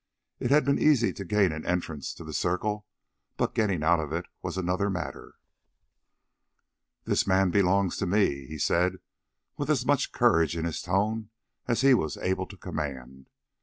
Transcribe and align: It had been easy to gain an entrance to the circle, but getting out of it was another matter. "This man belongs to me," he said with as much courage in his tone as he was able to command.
It 0.39 0.49
had 0.49 0.65
been 0.65 0.79
easy 0.79 1.13
to 1.13 1.23
gain 1.23 1.51
an 1.51 1.63
entrance 1.63 2.11
to 2.15 2.23
the 2.23 2.33
circle, 2.33 2.87
but 3.37 3.53
getting 3.53 3.83
out 3.83 3.99
of 3.99 4.11
it 4.11 4.25
was 4.41 4.57
another 4.57 4.89
matter. 4.89 5.35
"This 7.03 7.27
man 7.27 7.51
belongs 7.51 7.97
to 7.97 8.07
me," 8.07 8.47
he 8.47 8.57
said 8.57 8.93
with 9.57 9.69
as 9.69 9.85
much 9.85 10.11
courage 10.11 10.57
in 10.57 10.65
his 10.65 10.81
tone 10.81 11.29
as 11.67 11.81
he 11.81 11.93
was 11.93 12.17
able 12.17 12.47
to 12.47 12.57
command. 12.57 13.29